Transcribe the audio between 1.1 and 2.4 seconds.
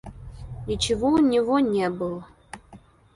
него не было.